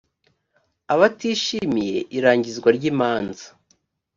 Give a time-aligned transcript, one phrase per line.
[0.93, 3.45] abatishimiye irangizwa ry imanza